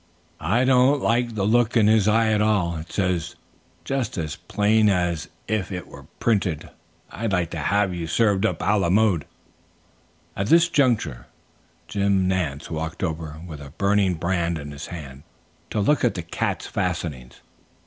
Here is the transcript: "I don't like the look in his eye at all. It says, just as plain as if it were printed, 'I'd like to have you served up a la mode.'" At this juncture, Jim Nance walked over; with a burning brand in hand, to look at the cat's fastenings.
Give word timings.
"I 0.39 0.65
don't 0.65 0.99
like 0.99 1.35
the 1.35 1.45
look 1.45 1.77
in 1.77 1.85
his 1.85 2.07
eye 2.07 2.31
at 2.33 2.41
all. 2.41 2.75
It 2.77 2.91
says, 2.91 3.35
just 3.85 4.17
as 4.17 4.35
plain 4.35 4.89
as 4.89 5.29
if 5.47 5.71
it 5.71 5.85
were 5.85 6.07
printed, 6.19 6.71
'I'd 7.11 7.31
like 7.33 7.51
to 7.51 7.59
have 7.59 7.93
you 7.93 8.07
served 8.07 8.43
up 8.43 8.63
a 8.63 8.79
la 8.79 8.89
mode.'" 8.89 9.27
At 10.35 10.47
this 10.47 10.69
juncture, 10.69 11.27
Jim 11.87 12.27
Nance 12.27 12.71
walked 12.71 13.03
over; 13.03 13.41
with 13.45 13.61
a 13.61 13.73
burning 13.77 14.15
brand 14.15 14.57
in 14.57 14.71
hand, 14.71 15.21
to 15.69 15.79
look 15.79 16.03
at 16.03 16.15
the 16.15 16.23
cat's 16.23 16.65
fastenings. 16.65 17.39